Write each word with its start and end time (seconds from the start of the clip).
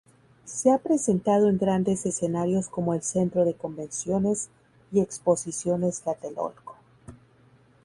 Se 0.45 0.71
ha 0.71 0.79
presentado 0.79 1.47
en 1.47 1.59
grandes 1.59 2.07
escenarios 2.07 2.69
como 2.69 2.95
el 2.95 3.03
"Centro 3.03 3.45
de 3.45 3.53
Convenciones 3.53 4.49
y 4.91 4.99
Exposiciones 4.99 6.01
Tlatelolco". 6.01 6.75